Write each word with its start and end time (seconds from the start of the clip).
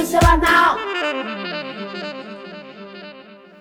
o 0.00 0.06
seu 0.06 0.20
anal. 0.20 0.76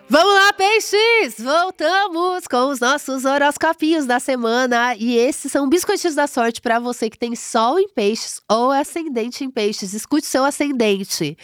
Vamos 0.09 0.33
lá, 0.33 0.53
peixes! 0.53 1.39
Voltamos 1.39 2.47
com 2.47 2.69
os 2.69 2.79
nossos 2.79 3.25
horoscopinhos 3.25 4.05
da 4.05 4.19
semana. 4.19 4.95
E 4.95 5.17
esses 5.17 5.51
são 5.51 5.67
biscoitinhos 5.67 6.15
da 6.15 6.27
sorte 6.27 6.61
para 6.61 6.79
você 6.79 7.09
que 7.09 7.17
tem 7.17 7.35
sol 7.35 7.79
em 7.79 7.89
peixes 7.89 8.39
ou 8.47 8.71
ascendente 8.71 9.43
em 9.43 9.49
peixes. 9.49 9.93
Escute 9.93 10.27
seu 10.27 10.43
ascendente. 10.43 11.35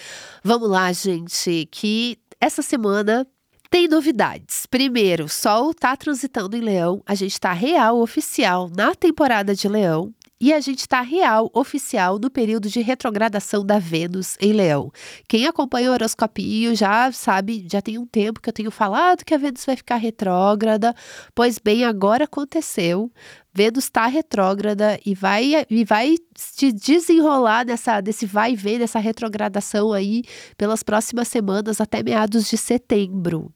Vamos 0.44 0.70
lá, 0.70 0.92
gente, 0.92 1.68
que 1.72 2.20
essa 2.40 2.62
semana 2.62 3.26
tem 3.70 3.88
novidades. 3.88 4.66
Primeiro, 4.66 5.30
Sol 5.30 5.74
tá 5.74 5.96
transitando 5.96 6.58
em 6.58 6.62
Leão. 6.62 7.04
A 7.06 7.14
gente 7.14 7.40
tá 7.40 7.54
real 7.54 8.00
oficial 8.00 8.70
na 8.76 8.96
temporada 8.96 9.54
de 9.54 9.68
Leão. 9.68 10.14
E 10.42 10.54
a 10.54 10.62
gente 10.62 10.80
está 10.80 11.02
real, 11.02 11.52
oficial, 11.54 12.18
no 12.18 12.30
período 12.30 12.70
de 12.70 12.80
retrogradação 12.80 13.66
da 13.66 13.78
Vênus 13.78 14.38
em 14.40 14.54
Leão. 14.54 14.90
Quem 15.28 15.46
acompanha 15.46 15.90
o 15.90 15.94
horoscopio 15.94 16.74
já 16.76 17.12
sabe, 17.12 17.68
já 17.70 17.82
tem 17.82 17.98
um 17.98 18.06
tempo 18.06 18.40
que 18.40 18.48
eu 18.48 18.54
tenho 18.54 18.72
falado 18.72 19.26
que 19.26 19.34
a 19.34 19.38
Vênus 19.38 19.66
vai 19.66 19.76
ficar 19.76 19.98
retrógrada. 19.98 20.96
Pois 21.36 21.60
bem, 21.60 21.84
agora 21.84 22.24
aconteceu. 22.24 23.12
Vênus 23.54 23.84
está 23.84 24.06
retrógrada 24.06 24.98
e 25.06 25.14
vai, 25.14 25.66
e 25.70 25.84
vai 25.84 26.16
se 26.36 26.72
desenrolar 26.72 27.66
nessa, 27.66 28.00
desse 28.00 28.26
vai 28.26 28.54
e 28.54 28.56
vem, 28.56 28.80
nessa 28.80 29.00
retrogradação 29.00 29.92
aí 29.92 30.24
pelas 30.56 30.84
próximas 30.84 31.28
semanas 31.28 31.82
até 31.82 32.02
meados 32.02 32.50
de 32.50 32.58
setembro. 32.58 33.52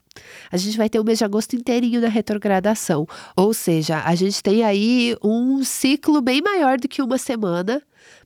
A 0.52 0.58
gente 0.58 0.78
vai 0.78 0.90
ter 0.90 1.00
o 1.00 1.04
mês 1.04 1.18
de 1.20 1.26
agosto 1.26 1.56
inteirinho 1.56 2.02
na 2.02 2.08
retrogradação. 2.08 3.08
Ou 3.36 3.54
seja, 3.54 4.02
a 4.04 4.16
gente 4.16 4.42
tem 4.42 4.64
aí 4.64 5.16
um 5.24 5.64
ciclo 5.64 6.22
bem 6.22 6.42
maior 6.42 6.80
do 6.80 6.88
que 6.88 7.02
uma 7.02 7.18
semana 7.18 7.82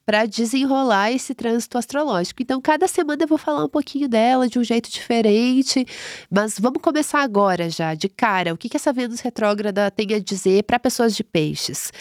para 0.08 0.26
desenrolar 0.26 1.12
esse 1.12 1.35
trânsito 1.35 1.77
astrológico. 1.77 2.41
Então, 2.41 2.62
cada 2.62 2.88
semana 2.88 3.24
eu 3.24 3.27
vou 3.27 3.38
falar 3.38 3.65
um 3.65 3.70
pouquinho 3.70 4.07
dela 4.07 4.48
de 4.48 4.57
um 4.57 4.63
jeito 4.63 4.90
diferente, 4.90 5.85
mas 6.32 6.57
vamos 6.57 6.82
começar 6.82 7.21
agora 7.21 7.70
já, 7.70 7.93
de 7.93 8.07
cara. 8.07 8.54
O 8.54 8.57
que, 8.57 8.70
que 8.70 8.77
essa 8.77 8.93
Vênus 8.93 9.20
retrógrada 9.20 9.91
tem 9.91 10.13
a 10.13 10.20
dizer 10.20 10.63
para 10.63 10.79
pessoas 10.79 11.13
de 11.13 11.26
peixes? 11.26 11.91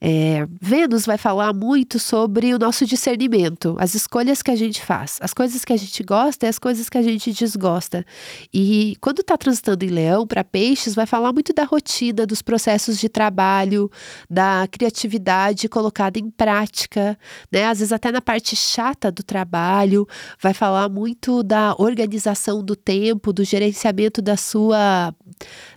É, 0.00 0.44
Vênus 0.60 1.06
vai 1.06 1.16
falar 1.16 1.52
muito 1.52 2.00
sobre 2.00 2.52
o 2.52 2.58
nosso 2.58 2.84
discernimento, 2.84 3.76
as 3.78 3.94
escolhas 3.94 4.42
que 4.42 4.50
a 4.50 4.56
gente 4.56 4.82
faz, 4.82 5.18
as 5.20 5.32
coisas 5.32 5.64
que 5.64 5.72
a 5.72 5.76
gente 5.76 6.02
gosta 6.02 6.46
e 6.46 6.48
as 6.48 6.58
coisas 6.58 6.88
que 6.88 6.98
a 6.98 7.02
gente 7.02 7.32
desgosta. 7.32 8.04
E 8.52 8.96
quando 9.00 9.20
está 9.20 9.36
transitando 9.36 9.84
em 9.84 9.88
leão 9.88 10.26
para 10.26 10.42
peixes, 10.42 10.96
vai 10.96 11.06
falar 11.06 11.32
muito 11.32 11.52
da 11.52 11.62
rotina, 11.62 12.26
dos 12.26 12.42
processos 12.42 12.98
de 12.98 13.08
trabalho, 13.08 13.88
da 14.28 14.66
criatividade 14.68 15.68
colocada 15.68 16.18
em 16.18 16.28
prática 16.28 17.16
né? 17.50 17.66
Às 17.66 17.78
vezes 17.78 17.92
até 17.92 18.10
na 18.10 18.20
parte 18.20 18.56
chata 18.56 19.10
do 19.10 19.22
trabalho, 19.22 20.06
vai 20.40 20.54
falar 20.54 20.88
muito 20.88 21.42
da 21.42 21.74
organização 21.78 22.62
do 22.62 22.76
tempo, 22.76 23.32
do 23.32 23.44
gerenciamento 23.44 24.20
da 24.20 24.36
sua 24.36 25.14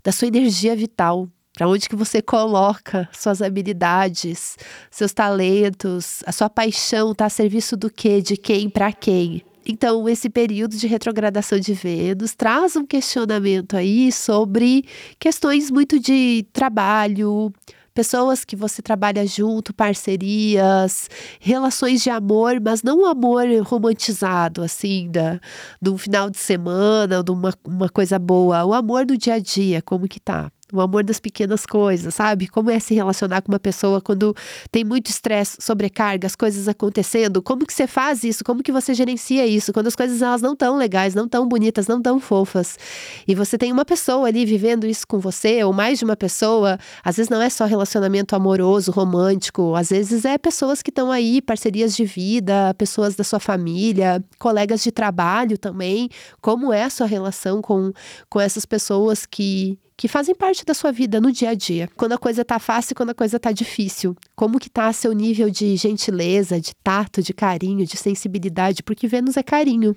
da 0.03 0.11
sua 0.11 0.27
energia 0.27 0.75
vital, 0.75 1.27
para 1.53 1.67
onde 1.67 1.87
que 1.87 1.95
você 1.95 2.21
coloca 2.21 3.09
suas 3.13 3.41
habilidades, 3.41 4.57
seus 4.91 5.13
talentos, 5.13 6.23
a 6.25 6.31
sua 6.31 6.49
paixão 6.49 7.11
está 7.11 7.25
a 7.25 7.29
serviço 7.29 7.77
do 7.77 7.89
quê, 7.89 8.21
de 8.21 8.35
quem, 8.35 8.69
para 8.69 8.91
quem. 8.91 9.41
Então, 9.67 10.07
esse 10.07 10.29
período 10.29 10.77
de 10.77 10.85
retrogradação 10.85 11.59
de 11.59 11.73
Vênus 11.73 12.35
traz 12.35 12.75
um 12.75 12.85
questionamento 12.85 13.75
aí 13.75 14.11
sobre 14.11 14.85
questões 15.19 15.71
muito 15.71 15.99
de 15.99 16.45
trabalho, 16.53 17.51
pessoas 17.95 18.43
que 18.43 18.57
você 18.57 18.81
trabalha 18.81 19.25
junto, 19.25 19.73
parcerias, 19.73 21.09
relações 21.39 22.03
de 22.03 22.09
amor, 22.09 22.59
mas 22.61 22.83
não 22.83 23.03
um 23.03 23.05
amor 23.05 23.45
romantizado, 23.63 24.61
assim, 24.61 25.09
da, 25.09 25.39
de 25.81 25.89
um 25.89 25.97
final 25.97 26.29
de 26.29 26.37
semana, 26.37 27.23
de 27.23 27.31
uma, 27.31 27.53
uma 27.65 27.87
coisa 27.87 28.19
boa, 28.19 28.65
o 28.65 28.73
amor 28.73 29.05
do 29.05 29.17
dia 29.17 29.35
a 29.35 29.39
dia, 29.39 29.81
como 29.81 30.09
que 30.09 30.19
tá 30.19 30.51
o 30.73 30.81
amor 30.81 31.03
das 31.03 31.19
pequenas 31.19 31.65
coisas, 31.65 32.15
sabe? 32.15 32.47
Como 32.47 32.71
é 32.71 32.79
se 32.79 32.93
relacionar 32.93 33.41
com 33.41 33.51
uma 33.51 33.59
pessoa 33.59 34.01
quando 34.01 34.35
tem 34.71 34.83
muito 34.83 35.09
estresse, 35.09 35.57
sobrecarga, 35.59 36.25
as 36.25 36.35
coisas 36.35 36.67
acontecendo? 36.67 37.41
Como 37.41 37.65
que 37.65 37.73
você 37.73 37.85
faz 37.85 38.23
isso? 38.23 38.43
Como 38.43 38.63
que 38.63 38.71
você 38.71 38.93
gerencia 38.93 39.45
isso? 39.45 39.71
Quando 39.71 39.87
as 39.87 39.95
coisas 39.95 40.21
elas 40.21 40.41
não 40.41 40.55
tão 40.55 40.75
legais, 40.77 41.13
não 41.13 41.27
tão 41.27 41.47
bonitas, 41.47 41.87
não 41.87 42.01
tão 42.01 42.19
fofas. 42.19 42.79
E 43.27 43.35
você 43.35 43.57
tem 43.57 43.71
uma 43.71 43.85
pessoa 43.85 44.27
ali 44.27 44.45
vivendo 44.45 44.87
isso 44.87 45.07
com 45.07 45.19
você, 45.19 45.63
ou 45.63 45.71
mais 45.71 45.99
de 45.99 46.05
uma 46.05 46.15
pessoa, 46.15 46.79
às 47.03 47.17
vezes 47.17 47.29
não 47.29 47.41
é 47.41 47.49
só 47.49 47.65
relacionamento 47.65 48.35
amoroso, 48.35 48.91
romântico, 48.91 49.75
às 49.75 49.89
vezes 49.89 50.25
é 50.25 50.37
pessoas 50.37 50.81
que 50.81 50.89
estão 50.89 51.11
aí, 51.11 51.41
parcerias 51.41 51.95
de 51.95 52.05
vida, 52.05 52.73
pessoas 52.75 53.15
da 53.15 53.23
sua 53.23 53.39
família, 53.39 54.23
colegas 54.39 54.81
de 54.81 54.91
trabalho 54.91 55.57
também. 55.57 56.09
Como 56.41 56.73
é 56.73 56.83
a 56.83 56.89
sua 56.89 57.05
relação 57.05 57.61
com, 57.61 57.91
com 58.29 58.41
essas 58.41 58.65
pessoas 58.65 59.25
que 59.25 59.77
que 59.97 60.07
fazem 60.07 60.35
parte 60.35 60.65
da 60.65 60.73
sua 60.73 60.91
vida 60.91 61.21
no 61.21 61.31
dia 61.31 61.51
a 61.51 61.53
dia. 61.53 61.89
Quando 61.95 62.13
a 62.13 62.17
coisa 62.17 62.43
tá 62.43 62.59
fácil 62.59 62.95
quando 62.95 63.11
a 63.11 63.13
coisa 63.13 63.39
tá 63.39 63.51
difícil. 63.51 64.15
Como 64.35 64.59
que 64.59 64.69
tá 64.69 64.91
seu 64.91 65.13
nível 65.13 65.49
de 65.49 65.75
gentileza, 65.77 66.59
de 66.59 66.75
tato, 66.75 67.21
de 67.21 67.33
carinho, 67.33 67.85
de 67.85 67.95
sensibilidade, 67.95 68.83
porque 68.83 69.07
Vênus 69.07 69.37
é 69.37 69.43
carinho. 69.43 69.95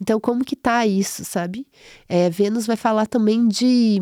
Então, 0.00 0.20
como 0.20 0.44
que 0.44 0.54
tá 0.54 0.86
isso, 0.86 1.24
sabe? 1.24 1.66
É, 2.08 2.30
Vênus 2.30 2.66
vai 2.66 2.76
falar 2.76 3.06
também 3.06 3.48
de, 3.48 4.00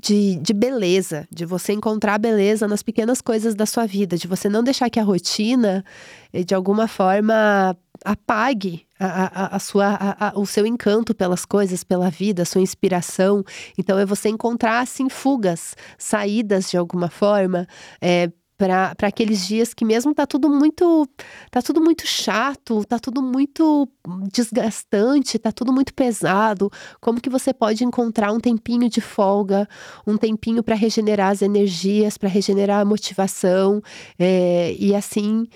de, 0.00 0.36
de 0.36 0.54
beleza, 0.54 1.28
de 1.30 1.44
você 1.44 1.72
encontrar 1.74 2.18
beleza 2.18 2.66
nas 2.66 2.82
pequenas 2.82 3.20
coisas 3.20 3.54
da 3.54 3.66
sua 3.66 3.86
vida, 3.86 4.16
de 4.16 4.26
você 4.26 4.48
não 4.48 4.62
deixar 4.62 4.88
que 4.88 4.98
a 4.98 5.04
rotina, 5.04 5.84
eh, 6.32 6.42
de 6.42 6.54
alguma 6.54 6.88
forma, 6.88 7.76
apague 8.04 8.86
a, 8.98 9.44
a, 9.44 9.56
a 9.56 9.58
sua, 9.58 9.96
a, 9.98 10.38
o 10.38 10.46
seu 10.46 10.66
encanto 10.66 11.14
pelas 11.14 11.44
coisas, 11.44 11.84
pela 11.84 12.10
vida, 12.10 12.42
a 12.42 12.46
sua 12.46 12.60
inspiração. 12.60 13.44
Então, 13.76 13.98
é 13.98 14.04
você 14.04 14.28
encontrar, 14.28 14.80
assim, 14.80 15.08
fugas, 15.08 15.76
saídas 15.96 16.70
de 16.70 16.76
alguma 16.76 17.08
forma, 17.08 17.66
é, 18.00 18.30
para 18.58 18.92
aqueles 19.02 19.46
dias 19.46 19.72
que 19.72 19.84
mesmo 19.84 20.12
tá 20.12 20.26
tudo 20.26 20.50
muito 20.50 21.08
tá 21.48 21.62
tudo 21.62 21.80
muito 21.80 22.04
chato, 22.04 22.84
tá 22.84 22.98
tudo 22.98 23.22
muito 23.22 23.88
desgastante, 24.32 25.38
tá 25.38 25.52
tudo 25.52 25.72
muito 25.72 25.94
pesado, 25.94 26.68
como 27.00 27.20
que 27.20 27.30
você 27.30 27.54
pode 27.54 27.84
encontrar 27.84 28.32
um 28.32 28.40
tempinho 28.40 28.90
de 28.90 29.00
folga, 29.00 29.68
um 30.04 30.16
tempinho 30.16 30.62
para 30.62 30.74
regenerar 30.74 31.30
as 31.30 31.40
energias, 31.40 32.18
para 32.18 32.28
regenerar 32.28 32.80
a 32.80 32.84
motivação 32.84 33.80
é, 34.18 34.74
e 34.76 34.92
assim 34.92 35.46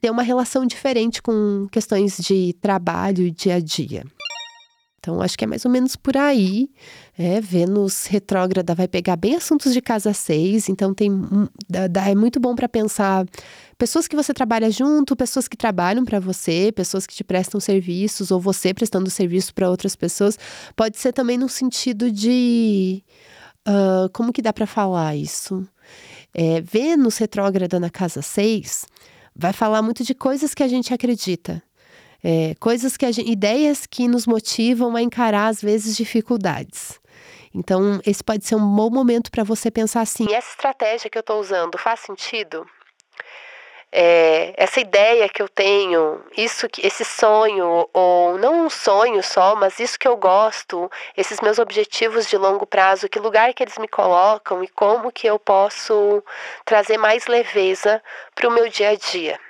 ter 0.00 0.10
uma 0.10 0.22
relação 0.22 0.66
diferente 0.66 1.22
com 1.22 1.66
questões 1.70 2.16
de 2.18 2.54
trabalho 2.60 3.26
e 3.26 3.30
dia 3.30 3.56
a 3.56 3.60
dia. 3.60 4.04
Então, 5.06 5.22
acho 5.22 5.38
que 5.38 5.44
é 5.44 5.46
mais 5.46 5.64
ou 5.64 5.70
menos 5.70 5.94
por 5.94 6.16
aí. 6.16 6.68
É, 7.16 7.40
Vênus 7.40 8.06
retrógrada 8.06 8.74
vai 8.74 8.88
pegar 8.88 9.14
bem 9.14 9.36
assuntos 9.36 9.72
de 9.72 9.80
casa 9.80 10.12
6, 10.12 10.68
então 10.68 10.92
tem 10.92 11.12
é 12.04 12.14
muito 12.16 12.40
bom 12.40 12.56
para 12.56 12.68
pensar 12.68 13.24
pessoas 13.78 14.08
que 14.08 14.16
você 14.16 14.34
trabalha 14.34 14.68
junto, 14.68 15.14
pessoas 15.14 15.46
que 15.46 15.56
trabalham 15.56 16.04
para 16.04 16.18
você, 16.18 16.72
pessoas 16.74 17.06
que 17.06 17.14
te 17.14 17.22
prestam 17.22 17.60
serviços 17.60 18.32
ou 18.32 18.40
você 18.40 18.74
prestando 18.74 19.08
serviço 19.08 19.54
para 19.54 19.70
outras 19.70 19.94
pessoas. 19.94 20.36
Pode 20.74 20.98
ser 20.98 21.12
também 21.12 21.38
no 21.38 21.48
sentido 21.48 22.10
de 22.10 23.04
uh, 23.68 24.10
como 24.12 24.32
que 24.32 24.42
dá 24.42 24.52
para 24.52 24.66
falar 24.66 25.14
isso? 25.14 25.64
É, 26.34 26.60
Vênus 26.60 27.16
retrógrada 27.18 27.78
na 27.78 27.90
casa 27.90 28.22
6 28.22 28.86
vai 29.36 29.52
falar 29.52 29.82
muito 29.82 30.02
de 30.02 30.14
coisas 30.14 30.54
que 30.54 30.62
a 30.62 30.68
gente 30.68 30.92
acredita. 30.92 31.62
É, 32.24 32.54
coisas 32.58 32.96
que 32.96 33.10
gente, 33.12 33.30
ideias 33.30 33.86
que 33.86 34.08
nos 34.08 34.26
motivam 34.26 34.96
a 34.96 35.02
encarar 35.02 35.48
às 35.48 35.60
vezes 35.60 35.96
dificuldades. 35.96 36.98
Então, 37.54 38.00
esse 38.04 38.22
pode 38.22 38.44
ser 38.44 38.56
um 38.56 38.76
bom 38.76 38.90
momento 38.90 39.30
para 39.30 39.44
você 39.44 39.70
pensar 39.70 40.00
assim: 40.00 40.24
essa 40.32 40.50
estratégia 40.50 41.08
que 41.08 41.18
eu 41.18 41.20
estou 41.20 41.40
usando 41.40 41.78
faz 41.78 42.00
sentido? 42.00 42.66
É, 43.98 44.52
essa 44.58 44.78
ideia 44.78 45.26
que 45.26 45.40
eu 45.40 45.48
tenho, 45.48 46.22
isso, 46.36 46.66
esse 46.82 47.02
sonho, 47.02 47.88
ou 47.94 48.36
não 48.36 48.66
um 48.66 48.68
sonho 48.68 49.22
só, 49.22 49.54
mas 49.56 49.80
isso 49.80 49.98
que 49.98 50.06
eu 50.06 50.18
gosto, 50.18 50.90
esses 51.16 51.40
meus 51.40 51.58
objetivos 51.58 52.28
de 52.28 52.36
longo 52.36 52.66
prazo, 52.66 53.08
que 53.08 53.18
lugar 53.18 53.54
que 53.54 53.62
eles 53.62 53.78
me 53.78 53.88
colocam 53.88 54.62
e 54.62 54.68
como 54.68 55.10
que 55.10 55.26
eu 55.26 55.38
posso 55.38 56.22
trazer 56.62 56.98
mais 56.98 57.26
leveza 57.26 58.02
para 58.34 58.48
o 58.48 58.52
meu 58.52 58.68
dia 58.68 58.90
a 58.90 58.96
dia. 58.96 59.40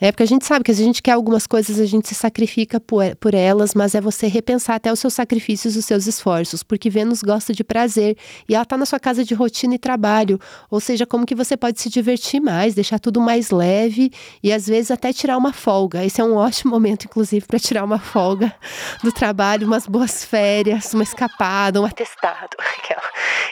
É 0.00 0.12
porque 0.12 0.22
a 0.22 0.26
gente 0.26 0.46
sabe 0.46 0.64
que 0.64 0.72
se 0.72 0.80
a 0.80 0.84
gente 0.84 1.02
quer 1.02 1.12
algumas 1.12 1.44
coisas, 1.44 1.80
a 1.80 1.84
gente 1.84 2.06
se 2.06 2.14
sacrifica 2.14 2.78
por, 2.78 3.16
por 3.16 3.34
elas, 3.34 3.74
mas 3.74 3.96
é 3.96 4.00
você 4.00 4.28
repensar 4.28 4.76
até 4.76 4.92
os 4.92 5.00
seus 5.00 5.12
sacrifícios, 5.12 5.74
os 5.74 5.84
seus 5.84 6.06
esforços, 6.06 6.62
porque 6.62 6.88
Vênus 6.88 7.20
gosta 7.20 7.52
de 7.52 7.64
prazer 7.64 8.16
e 8.48 8.54
ela 8.54 8.62
está 8.62 8.76
na 8.76 8.86
sua 8.86 9.00
casa 9.00 9.24
de 9.24 9.34
rotina 9.34 9.74
e 9.74 9.78
trabalho, 9.78 10.38
ou 10.70 10.78
seja, 10.78 11.04
como 11.04 11.26
que 11.26 11.34
você 11.34 11.56
pode 11.56 11.80
se 11.80 11.88
divertir 11.88 12.40
mais, 12.40 12.74
deixar 12.74 13.00
tudo 13.00 13.20
mais 13.20 13.50
leve 13.50 14.12
e 14.40 14.52
às 14.52 14.68
vezes 14.68 14.92
até 14.92 15.12
tirar 15.12 15.36
uma 15.36 15.52
folga. 15.52 16.04
Esse 16.04 16.20
é 16.20 16.24
um 16.24 16.36
ótimo 16.38 16.70
momento, 16.70 17.06
inclusive, 17.06 17.44
para 17.44 17.58
tirar 17.58 17.82
uma 17.82 17.98
folga 17.98 18.54
do 19.02 19.10
trabalho, 19.10 19.66
umas 19.66 19.86
boas 19.86 20.24
férias, 20.24 20.94
uma 20.94 21.02
escapada, 21.02 21.80
um 21.80 21.84
atestado. 21.84 22.56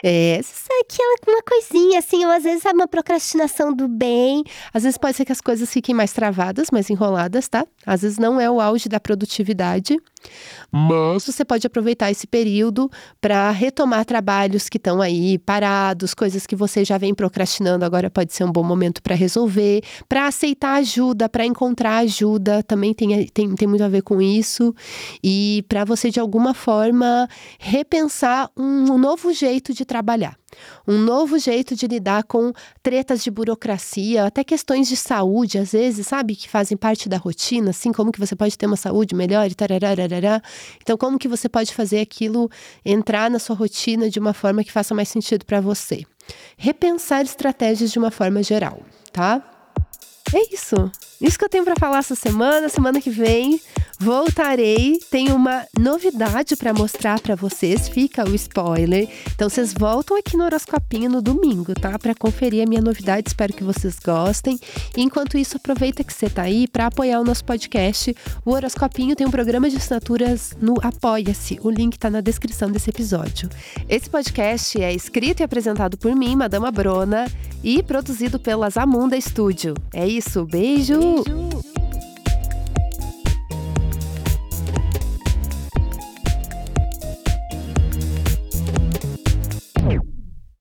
É, 0.03 0.39
aquela 0.81 1.15
uma 1.27 1.41
coisinha 1.41 1.99
assim, 1.99 2.23
ou 2.23 2.31
às 2.31 2.43
vezes 2.43 2.63
é 2.65 2.71
uma 2.71 2.87
procrastinação 2.87 3.73
do 3.73 3.87
bem, 3.87 4.43
às 4.71 4.83
vezes 4.83 4.95
pode 4.95 5.17
ser 5.17 5.25
que 5.25 5.31
as 5.31 5.41
coisas 5.41 5.71
fiquem 5.71 5.95
mais 5.95 6.13
travadas 6.13 6.36
travadas, 6.37 6.69
mais 6.71 6.87
enroladas, 6.89 7.47
tá? 7.47 7.65
Às 7.83 8.03
vezes 8.03 8.19
não 8.19 8.39
é 8.39 8.49
o 8.49 8.61
auge 8.61 8.87
da 8.87 8.99
produtividade. 8.99 9.97
Mas 10.71 11.25
você 11.25 11.43
pode 11.43 11.65
aproveitar 11.65 12.11
esse 12.11 12.27
período 12.27 12.91
para 13.19 13.49
retomar 13.49 14.05
trabalhos 14.05 14.69
que 14.69 14.77
estão 14.77 15.01
aí 15.01 15.39
parados, 15.39 16.13
coisas 16.13 16.45
que 16.45 16.55
você 16.55 16.85
já 16.85 16.97
vem 16.97 17.15
procrastinando, 17.15 17.85
agora 17.85 18.09
pode 18.09 18.33
ser 18.33 18.43
um 18.43 18.51
bom 18.51 18.63
momento 18.63 19.01
para 19.01 19.15
resolver, 19.15 19.81
para 20.07 20.27
aceitar 20.27 20.75
ajuda, 20.75 21.27
para 21.27 21.45
encontrar 21.45 21.97
ajuda, 21.97 22.61
também 22.61 22.93
tem, 22.93 23.25
tem, 23.27 23.55
tem 23.55 23.67
muito 23.67 23.83
a 23.83 23.89
ver 23.89 24.03
com 24.03 24.21
isso. 24.21 24.75
E 25.23 25.65
para 25.67 25.85
você, 25.85 26.11
de 26.11 26.19
alguma 26.19 26.53
forma, 26.53 27.27
repensar 27.57 28.49
um, 28.55 28.93
um 28.93 28.97
novo 28.97 29.33
jeito 29.33 29.73
de 29.73 29.85
trabalhar 29.85 30.37
um 30.87 30.97
novo 30.97 31.37
jeito 31.37 31.75
de 31.75 31.87
lidar 31.87 32.23
com 32.23 32.51
tretas 32.81 33.23
de 33.23 33.29
burocracia, 33.29 34.25
até 34.25 34.43
questões 34.43 34.87
de 34.87 34.95
saúde, 34.95 35.57
às 35.57 35.71
vezes, 35.71 36.07
sabe, 36.07 36.26
que 36.35 36.49
fazem 36.49 36.77
parte 36.77 37.07
da 37.07 37.17
rotina, 37.17 37.69
assim, 37.69 37.91
como 37.91 38.11
que 38.11 38.19
você 38.19 38.35
pode 38.35 38.57
ter 38.57 38.65
uma 38.65 38.75
saúde 38.75 39.15
melhor 39.15 39.49
e 39.49 39.55
tararararará. 39.55 40.41
Então, 40.81 40.97
como 40.97 41.17
que 41.17 41.27
você 41.27 41.47
pode 41.47 41.73
fazer 41.73 41.99
aquilo 41.99 42.49
entrar 42.83 43.29
na 43.29 43.39
sua 43.39 43.55
rotina 43.55 44.09
de 44.09 44.19
uma 44.19 44.33
forma 44.33 44.63
que 44.63 44.71
faça 44.71 44.93
mais 44.93 45.09
sentido 45.09 45.45
para 45.45 45.61
você? 45.61 46.03
Repensar 46.57 47.23
estratégias 47.23 47.91
de 47.91 47.99
uma 47.99 48.11
forma 48.11 48.43
geral, 48.43 48.81
tá? 49.11 49.41
É 50.33 50.53
isso. 50.53 50.75
Isso 51.19 51.37
que 51.37 51.45
eu 51.45 51.49
tenho 51.49 51.63
para 51.63 51.75
falar 51.75 51.99
essa 51.99 52.15
semana. 52.15 52.69
Semana 52.69 53.01
que 53.01 53.09
vem 53.09 53.59
voltarei. 53.99 54.99
Tenho 55.09 55.35
uma 55.35 55.65
novidade 55.77 56.55
para 56.55 56.73
mostrar 56.73 57.19
para 57.19 57.35
vocês. 57.35 57.89
Fica 57.89 58.27
o 58.27 58.35
spoiler. 58.35 59.09
Então 59.33 59.49
vocês 59.49 59.73
voltam 59.73 60.17
aqui 60.17 60.37
no 60.37 60.45
Horoscopinho 60.45 61.09
no 61.09 61.21
domingo, 61.21 61.73
tá? 61.73 61.97
Para 61.97 62.13
conferir 62.13 62.63
a 62.63 62.69
minha 62.69 62.81
novidade. 62.81 63.29
Espero 63.29 63.53
que 63.53 63.63
vocês 63.63 63.97
gostem. 63.99 64.59
Enquanto 64.95 65.37
isso, 65.37 65.57
aproveita 65.57 66.03
que 66.03 66.13
você 66.13 66.29
tá 66.29 66.43
aí 66.43 66.67
para 66.67 66.87
apoiar 66.87 67.19
o 67.19 67.23
nosso 67.23 67.43
podcast. 67.43 68.15
O 68.45 68.51
Horoscopinho 68.51 69.15
tem 69.15 69.25
um 69.25 69.31
programa 69.31 69.69
de 69.69 69.77
assinaturas 69.77 70.51
no 70.61 70.75
Apoia-se. 70.81 71.59
O 71.63 71.69
link 71.69 71.97
tá 71.97 72.09
na 72.09 72.21
descrição 72.21 72.71
desse 72.71 72.89
episódio. 72.89 73.49
Esse 73.89 74.09
podcast 74.09 74.81
é 74.81 74.93
escrito 74.93 75.41
e 75.41 75.43
apresentado 75.43 75.97
por 75.97 76.15
mim, 76.15 76.35
Madama 76.35 76.71
Brona, 76.71 77.25
e 77.63 77.81
produzido 77.81 78.39
pela 78.39 78.69
Zamunda 78.69 79.19
Studio. 79.19 79.73
É 79.93 80.07
isso. 80.07 80.45
Beijo. 80.45 81.06
Beijo. 81.07 81.46